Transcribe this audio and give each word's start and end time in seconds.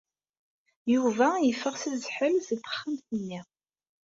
Yuba 0.93 1.27
yeffeɣ 1.47 1.75
s 1.77 1.83
zzḥel 2.01 2.35
seg 2.47 2.59
texxamt-nni. 2.63 3.41